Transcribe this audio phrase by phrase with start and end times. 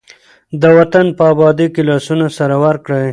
[0.61, 3.09] د وطن په ابادۍ کې لاسونه سره ورکړئ.